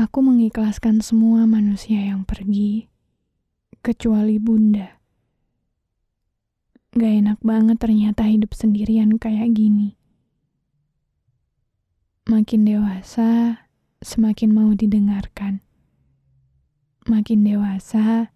[0.00, 2.88] Aku mengikhlaskan semua manusia yang pergi,
[3.84, 4.96] kecuali Bunda.
[6.96, 10.00] Gak enak banget ternyata hidup sendirian kayak gini.
[12.24, 13.68] Makin dewasa,
[14.00, 15.60] semakin mau didengarkan.
[17.04, 18.32] Makin dewasa,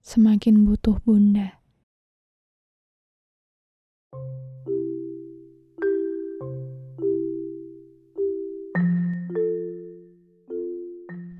[0.00, 1.60] semakin butuh Bunda.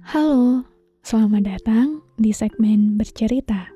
[0.07, 0.63] Halo,
[1.03, 3.75] selamat datang di segmen bercerita.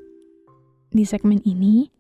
[0.95, 1.91] Di segmen ini,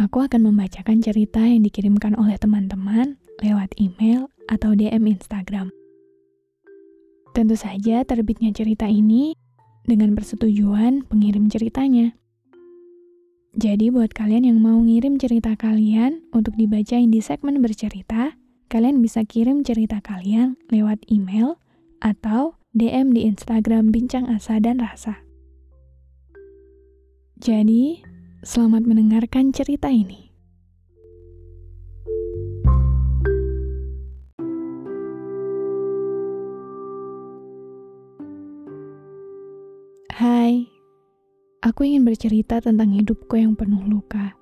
[0.00, 5.68] aku akan membacakan cerita yang dikirimkan oleh teman-teman lewat email atau DM Instagram.
[7.36, 9.36] Tentu saja terbitnya cerita ini
[9.84, 12.16] dengan persetujuan pengirim ceritanya.
[13.52, 18.32] Jadi buat kalian yang mau ngirim cerita kalian untuk dibacain di segmen bercerita,
[18.72, 21.60] kalian bisa kirim cerita kalian lewat email
[22.00, 25.22] atau DM di Instagram Bincang Asa dan Rasa.
[27.38, 28.02] Jadi,
[28.42, 30.34] selamat mendengarkan cerita ini.
[40.10, 40.66] Hai,
[41.62, 44.34] aku ingin bercerita tentang hidupku yang penuh luka.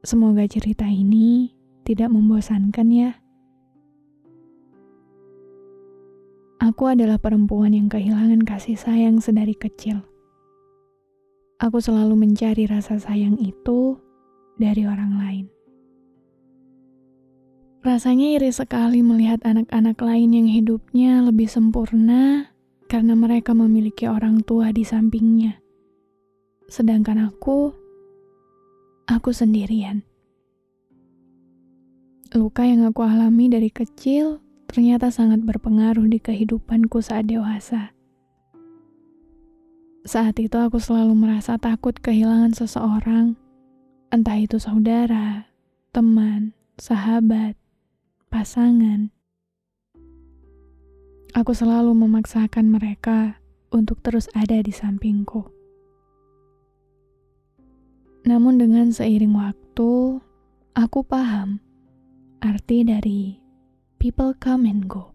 [0.00, 1.52] Semoga cerita ini
[1.84, 3.25] tidak membosankan ya.
[6.66, 10.02] Aku adalah perempuan yang kehilangan kasih sayang sedari kecil.
[11.62, 13.94] Aku selalu mencari rasa sayang itu
[14.58, 15.46] dari orang lain.
[17.86, 22.50] Rasanya iri sekali melihat anak-anak lain yang hidupnya lebih sempurna
[22.90, 25.62] karena mereka memiliki orang tua di sampingnya.
[26.66, 27.70] Sedangkan aku,
[29.06, 30.02] aku sendirian.
[32.34, 34.42] Luka yang aku alami dari kecil
[34.76, 37.96] ternyata sangat berpengaruh di kehidupanku saat dewasa.
[40.04, 43.40] Saat itu aku selalu merasa takut kehilangan seseorang,
[44.12, 45.48] entah itu saudara,
[45.96, 47.56] teman, sahabat,
[48.28, 49.08] pasangan.
[51.32, 53.40] Aku selalu memaksakan mereka
[53.72, 55.48] untuk terus ada di sampingku.
[58.28, 60.20] Namun dengan seiring waktu,
[60.76, 61.64] aku paham
[62.44, 63.45] arti dari
[64.06, 65.10] people come and go.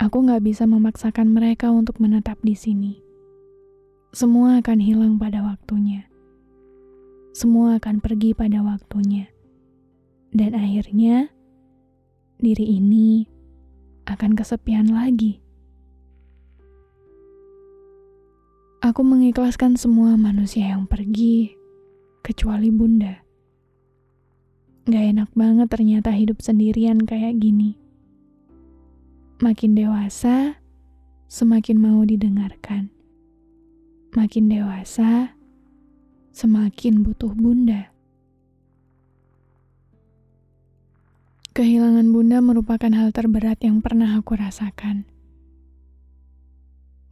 [0.00, 2.96] Aku gak bisa memaksakan mereka untuk menetap di sini.
[4.16, 6.08] Semua akan hilang pada waktunya.
[7.36, 9.28] Semua akan pergi pada waktunya.
[10.32, 11.28] Dan akhirnya,
[12.40, 13.28] diri ini
[14.08, 15.44] akan kesepian lagi.
[18.80, 21.52] Aku mengikhlaskan semua manusia yang pergi,
[22.24, 23.27] kecuali Bunda.
[24.88, 27.76] Gak enak banget ternyata hidup sendirian kayak gini.
[29.36, 30.56] Makin dewasa,
[31.28, 32.88] semakin mau didengarkan.
[34.16, 35.36] Makin dewasa,
[36.32, 37.92] semakin butuh bunda.
[41.52, 45.04] Kehilangan bunda merupakan hal terberat yang pernah aku rasakan.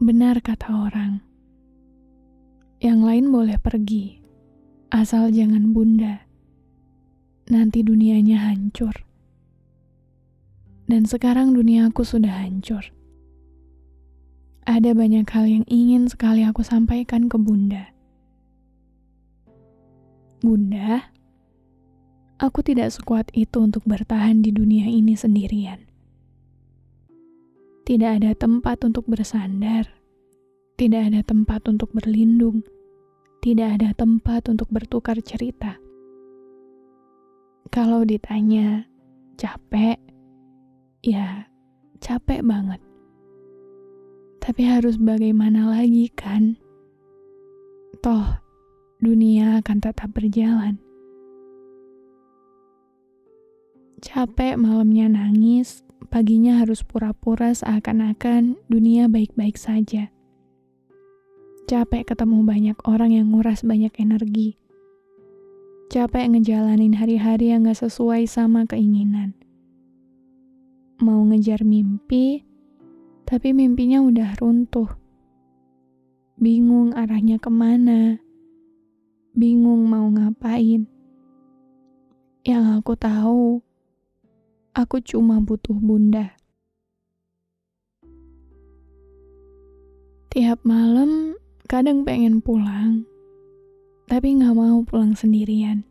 [0.00, 1.20] Benar kata orang,
[2.81, 4.25] yang lain boleh pergi,
[4.88, 6.25] asal jangan bunda
[7.47, 9.07] nanti dunianya hancur.
[10.87, 12.95] Dan sekarang duniaku sudah hancur.
[14.67, 17.95] Ada banyak hal yang ingin sekali aku sampaikan ke Bunda.
[20.43, 21.11] Bunda,
[22.43, 25.87] aku tidak sekuat itu untuk bertahan di dunia ini sendirian.
[27.87, 29.87] Tidak ada tempat untuk bersandar,
[30.75, 32.67] tidak ada tempat untuk berlindung,
[33.39, 35.78] tidak ada tempat untuk bertukar cerita
[37.71, 38.87] kalau ditanya
[39.34, 39.99] capek,
[41.03, 41.50] ya
[41.99, 42.78] capek banget.
[44.38, 46.54] Tapi harus bagaimana lagi kan?
[47.99, 48.38] Toh,
[49.03, 50.78] dunia akan tetap berjalan.
[53.98, 60.15] Capek malamnya nangis, paginya harus pura-pura seakan-akan dunia baik-baik saja.
[61.66, 64.54] Capek ketemu banyak orang yang nguras banyak energi
[65.86, 69.38] Capek ngejalanin hari-hari yang gak sesuai sama keinginan.
[70.98, 72.42] Mau ngejar mimpi,
[73.22, 74.91] tapi mimpinya udah runtuh.
[76.42, 78.18] Bingung arahnya ke mana.
[79.30, 80.91] Bingung mau ngapain.
[82.42, 83.47] Yang aku tahu,
[84.74, 86.34] aku cuma butuh bunda.
[90.34, 91.39] Tiap malam
[91.71, 93.06] kadang pengen pulang
[94.06, 95.82] tapi nggak mau pulang sendirian.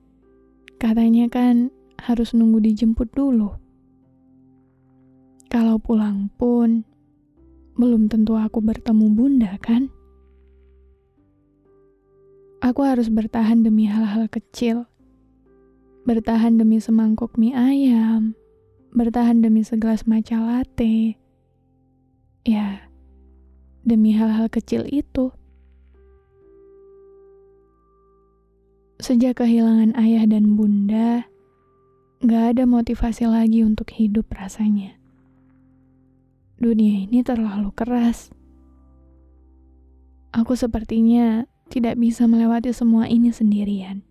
[0.79, 3.55] Katanya kan harus nunggu dijemput dulu.
[5.51, 6.83] Kalau pulang pun,
[7.75, 9.91] belum tentu aku bertemu Bunda, kan?
[12.63, 14.87] Aku harus bertahan demi hal-hal kecil.
[16.07, 18.33] Bertahan demi semangkuk mie ayam,
[18.95, 21.19] bertahan demi segelas matcha latte.
[22.45, 22.87] Ya,
[23.83, 25.35] demi hal-hal kecil itu.
[29.05, 31.29] Sejak kehilangan ayah dan bunda,
[32.25, 34.97] gak ada motivasi lagi untuk hidup rasanya.
[36.57, 38.33] Dunia ini terlalu keras.
[40.33, 44.01] Aku sepertinya tidak bisa melewati semua ini sendirian.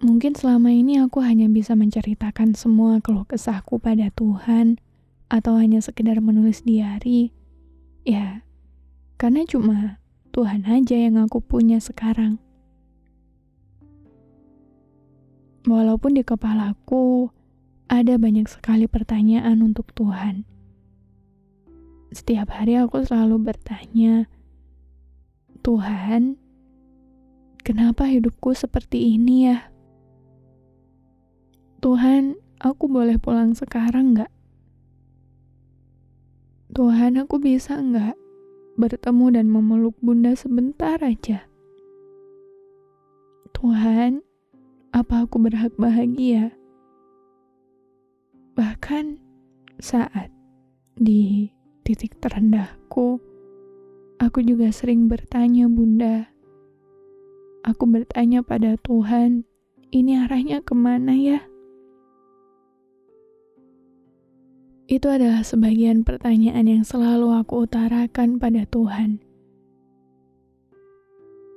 [0.00, 4.80] Mungkin selama ini aku hanya bisa menceritakan semua keluh kesahku pada Tuhan,
[5.28, 7.36] atau hanya sekedar menulis diary.
[8.08, 8.48] Ya,
[9.20, 9.99] karena cuma
[10.30, 12.38] Tuhan aja yang aku punya sekarang.
[15.66, 17.34] Walaupun di kepalaku
[17.90, 20.46] ada banyak sekali pertanyaan untuk Tuhan.
[22.14, 24.30] Setiap hari aku selalu bertanya,
[25.66, 26.38] Tuhan,
[27.66, 29.66] kenapa hidupku seperti ini ya?
[31.82, 34.30] Tuhan, aku boleh pulang sekarang nggak?
[36.70, 38.29] Tuhan, aku bisa nggak
[38.78, 41.46] bertemu dan memeluk bunda sebentar aja?
[43.50, 44.22] Tuhan,
[44.94, 46.54] apa aku berhak bahagia?
[48.54, 49.18] Bahkan
[49.80, 50.30] saat
[50.94, 51.50] di
[51.82, 53.18] titik terendahku,
[54.20, 56.28] Aku juga sering bertanya, Bunda.
[57.64, 59.48] Aku bertanya pada Tuhan,
[59.96, 61.40] ini arahnya ke mana ya?
[64.90, 69.22] Itu adalah sebagian pertanyaan yang selalu aku utarakan pada Tuhan.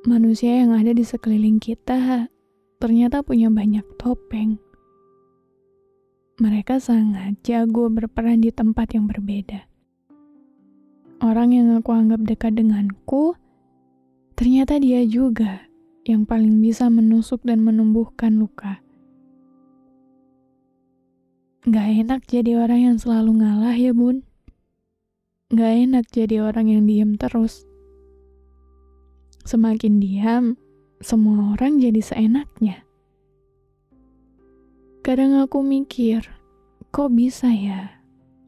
[0.05, 2.29] Manusia yang ada di sekeliling kita
[2.77, 4.61] ternyata punya banyak topeng.
[6.37, 9.73] Mereka sangat jago berperan di tempat yang berbeda
[11.23, 13.39] orang yang aku anggap dekat denganku,
[14.35, 15.71] ternyata dia juga
[16.03, 18.83] yang paling bisa menusuk dan menumbuhkan luka.
[21.63, 24.27] Gak enak jadi orang yang selalu ngalah ya bun.
[25.47, 27.63] Gak enak jadi orang yang diem terus.
[29.47, 30.59] Semakin diam,
[30.99, 32.83] semua orang jadi seenaknya.
[35.07, 36.27] Kadang aku mikir,
[36.91, 37.95] kok bisa ya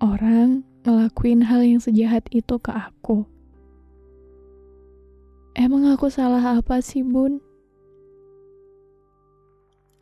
[0.04, 3.24] orang ngelakuin hal yang sejahat itu ke aku.
[5.56, 7.40] Emang aku salah apa sih, Bun?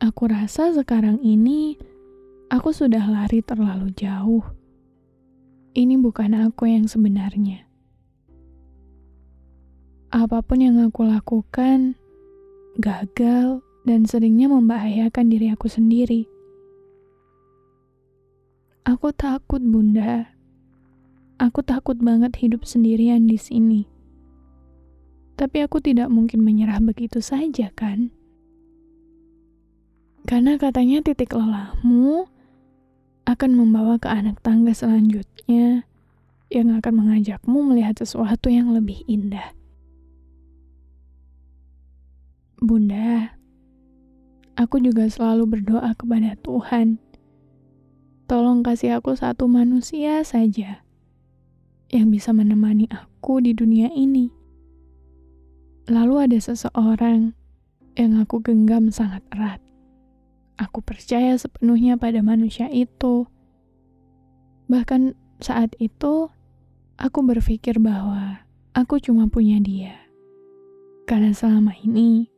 [0.02, 1.78] Aku rasa sekarang ini
[2.54, 4.46] aku sudah lari terlalu jauh.
[5.74, 7.66] Ini bukan aku yang sebenarnya.
[10.14, 11.98] Apa pun yang aku lakukan
[12.78, 16.30] gagal dan seringnya membahayakan diri aku sendiri.
[18.86, 20.30] Aku takut, Bunda
[21.42, 23.90] Aku takut banget hidup sendirian di sini.
[25.34, 28.14] Tapi aku tidak mungkin menyerah begitu saja, kan?
[30.30, 32.30] Karena katanya titik lelahmu
[33.24, 35.88] akan membawa ke anak tangga selanjutnya
[36.52, 39.56] yang akan mengajakmu melihat sesuatu yang lebih indah.
[42.60, 43.36] Bunda,
[44.60, 47.00] aku juga selalu berdoa kepada Tuhan.
[48.24, 50.84] Tolong kasih aku satu manusia saja
[51.92, 54.28] yang bisa menemani aku di dunia ini.
[55.88, 57.36] Lalu ada seseorang
[57.96, 59.63] yang aku genggam sangat erat.
[60.54, 63.26] Aku percaya sepenuhnya pada manusia itu.
[64.70, 66.30] Bahkan saat itu,
[66.94, 69.98] aku berpikir bahwa aku cuma punya dia.
[71.10, 72.30] Karena selama ini,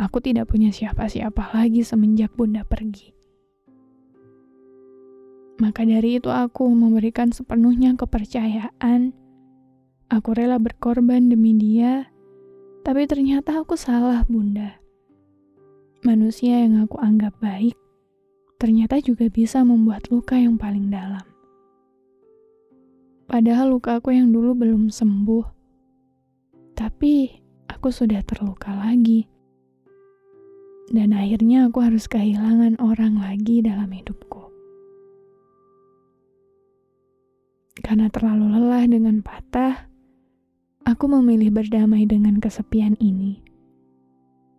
[0.00, 3.12] aku tidak punya siapa-siapa lagi semenjak Bunda pergi.
[5.56, 9.12] Maka dari itu aku memberikan sepenuhnya kepercayaan.
[10.12, 12.12] Aku rela berkorban demi dia,
[12.86, 14.85] tapi ternyata aku salah, Bunda.
[16.04, 17.72] Manusia yang aku anggap baik,
[18.60, 21.24] ternyata juga bisa membuat luka yang paling dalam.
[23.26, 25.44] Padahal luka aku yang dulu belum sembuh,
[26.76, 27.32] tapi
[27.72, 29.24] aku sudah terluka lagi.
[30.86, 34.46] Dan akhirnya aku harus kehilangan orang lagi dalam hidupku.
[37.82, 39.86] Karena terlalu lelah dengan patah,
[40.86, 43.45] aku memilih berdamai dengan kesepian ini.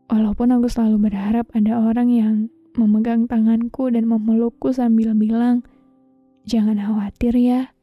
[0.08, 2.36] Walaupun aku selalu berharap ada orang yang
[2.80, 5.68] memegang tanganku dan memelukku sambil bilang,
[6.48, 7.76] "Jangan khawatir ya,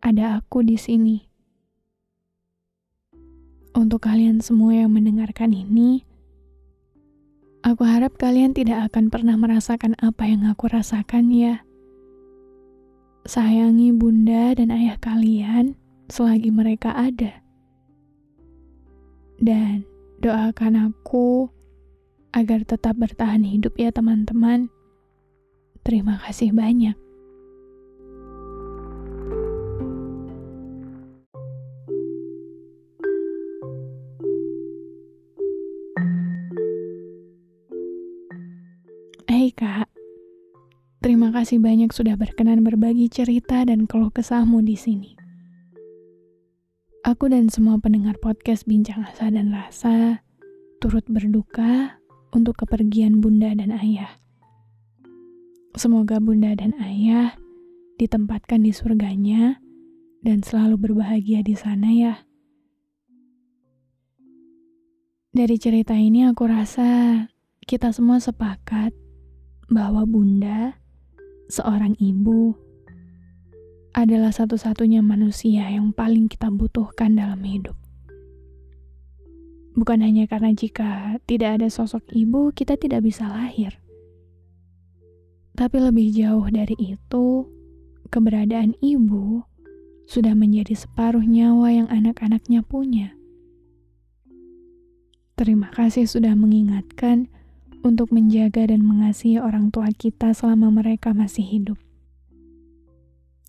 [0.00, 1.28] ada aku di sini."
[3.76, 6.02] Untuk kalian semua yang mendengarkan ini,
[7.60, 11.62] aku harap kalian tidak akan pernah merasakan apa yang aku rasakan ya
[13.28, 15.76] sayangi bunda dan ayah kalian
[16.08, 17.44] selagi mereka ada.
[19.40, 19.84] Dan
[20.20, 21.48] doakan aku
[22.36, 24.68] agar tetap bertahan hidup ya teman-teman.
[25.80, 26.92] Terima kasih banyak.
[39.24, 39.88] Hei kak,
[41.00, 45.19] terima kasih banyak sudah berkenan berbagi cerita dan keluh kesahmu di sini.
[47.00, 50.20] Aku dan semua pendengar podcast Bincang Asa dan Rasa
[50.84, 51.96] turut berduka
[52.36, 54.20] untuk kepergian bunda dan ayah.
[55.80, 57.40] Semoga bunda dan ayah
[57.96, 59.56] ditempatkan di surganya
[60.20, 62.14] dan selalu berbahagia di sana ya.
[65.32, 67.24] Dari cerita ini aku rasa
[67.64, 68.92] kita semua sepakat
[69.72, 70.76] bahwa Bunda,
[71.48, 72.52] seorang ibu,
[73.90, 77.74] adalah satu-satunya manusia yang paling kita butuhkan dalam hidup.
[79.74, 83.78] Bukan hanya karena jika tidak ada sosok ibu, kita tidak bisa lahir.
[85.54, 87.46] Tapi lebih jauh dari itu,
[88.10, 89.46] keberadaan ibu
[90.10, 93.14] sudah menjadi separuh nyawa yang anak-anaknya punya.
[95.38, 97.30] Terima kasih sudah mengingatkan
[97.80, 101.78] untuk menjaga dan mengasihi orang tua kita selama mereka masih hidup.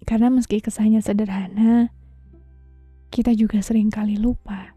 [0.03, 1.93] Karena meski kesannya sederhana,
[3.13, 4.73] kita juga sering kali lupa.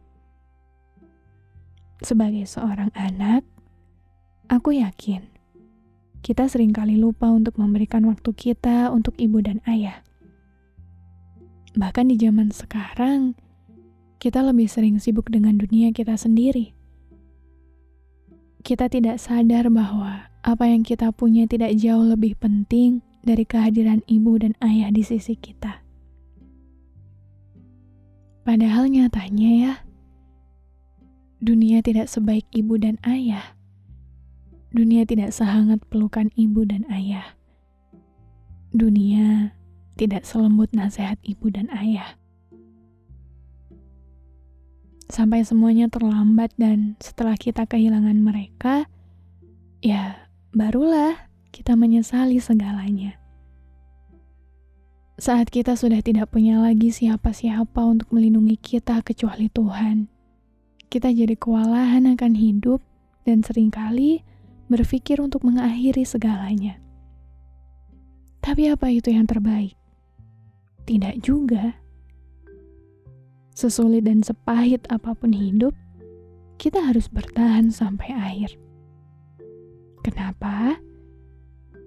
[2.04, 3.46] Sebagai seorang anak,
[4.52, 5.32] aku yakin
[6.24, 10.00] kita sering kali lupa untuk memberikan waktu kita untuk ibu dan ayah.
[11.76, 13.36] Bahkan di zaman sekarang,
[14.16, 16.72] kita lebih sering sibuk dengan dunia kita sendiri
[18.64, 24.36] kita tidak sadar bahwa apa yang kita punya tidak jauh lebih penting dari kehadiran ibu
[24.36, 25.80] dan ayah di sisi kita.
[28.44, 29.72] Padahal nyatanya ya,
[31.40, 33.56] dunia tidak sebaik ibu dan ayah.
[34.74, 37.34] Dunia tidak sehangat pelukan ibu dan ayah.
[38.76, 39.56] Dunia
[39.96, 42.20] tidak selembut nasihat ibu dan ayah
[45.14, 48.90] sampai semuanya terlambat dan setelah kita kehilangan mereka,
[49.78, 51.23] ya barulah
[51.54, 53.14] kita menyesali segalanya.
[55.14, 60.10] Saat kita sudah tidak punya lagi siapa-siapa untuk melindungi kita kecuali Tuhan,
[60.90, 62.82] kita jadi kewalahan akan hidup
[63.22, 64.26] dan sering kali
[64.66, 66.82] berpikir untuk mengakhiri segalanya.
[68.42, 69.78] Tapi apa itu yang terbaik?
[70.90, 71.78] Tidak juga.
[73.54, 75.78] Sesulit dan sepahit apa pun hidup,
[76.58, 78.50] kita harus bertahan sampai akhir.
[80.02, 80.82] Kenapa?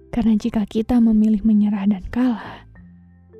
[0.08, 2.64] Karena jika kita memilih menyerah dan kalah,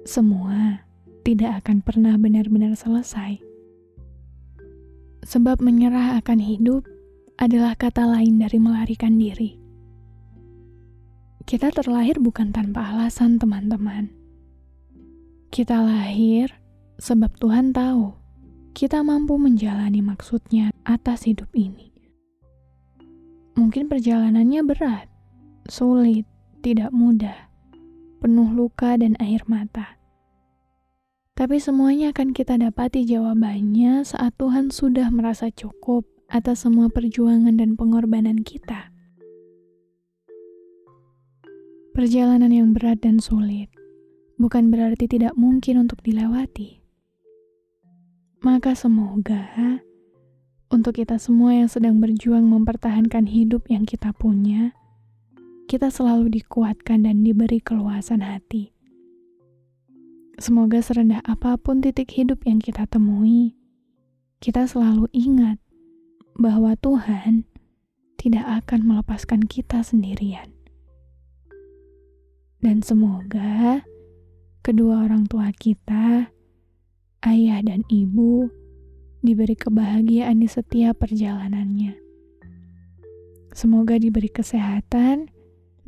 [0.04, 0.84] semua
[1.24, 3.40] tidak akan pernah benar-benar selesai.
[5.28, 6.88] Sebab menyerah akan hidup
[7.36, 9.60] adalah kata lain dari melarikan diri.
[11.48, 14.12] Kita terlahir bukan tanpa alasan, teman-teman.
[15.48, 16.52] Kita lahir
[17.00, 18.12] sebab Tuhan tahu
[18.76, 21.90] kita mampu menjalani maksudnya atas hidup ini.
[23.58, 25.10] Mungkin perjalanannya berat,
[25.66, 26.28] sulit,
[26.60, 27.48] tidak mudah,
[28.18, 29.98] penuh luka dan air mata.
[31.38, 37.78] Tapi semuanya akan kita dapati jawabannya saat Tuhan sudah merasa cukup atas semua perjuangan dan
[37.78, 38.90] pengorbanan kita.
[41.94, 43.70] Perjalanan yang berat dan sulit
[44.38, 46.78] bukan berarti tidak mungkin untuk dilewati.
[48.38, 49.82] Maka semoga
[50.70, 54.76] untuk kita semua yang sedang berjuang mempertahankan hidup yang kita punya,
[55.68, 58.72] kita selalu dikuatkan dan diberi keluasan hati.
[60.40, 63.52] Semoga serendah apa pun titik hidup yang kita temui,
[64.40, 65.60] kita selalu ingat
[66.40, 67.44] bahwa Tuhan
[68.16, 70.48] tidak akan melepaskan kita sendirian.
[72.64, 73.84] Dan semoga
[74.64, 76.32] kedua orang tua kita
[77.28, 78.48] ayah dan ibu
[79.20, 81.92] diberi kebahagiaan di setiap perjalanannya.
[83.52, 85.37] Semoga diberi kesehatan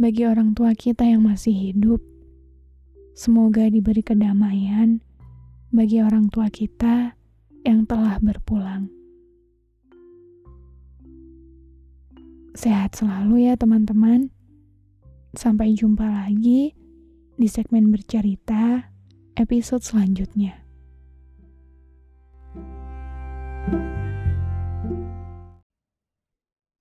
[0.00, 2.00] bagi orang tua kita yang masih hidup.
[3.12, 5.04] Semoga diberi kedamaian
[5.68, 7.12] bagi orang tua kita
[7.68, 8.88] yang telah berpulang.
[12.56, 14.32] Sehat selalu ya, teman-teman.
[15.36, 16.72] Sampai jumpa lagi
[17.36, 18.88] di segmen bercerita
[19.36, 20.56] episode selanjutnya.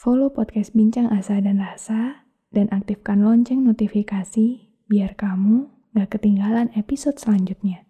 [0.00, 7.20] Follow podcast Bincang Asa dan Rasa dan aktifkan lonceng notifikasi biar kamu gak ketinggalan episode
[7.20, 7.84] selanjutnya.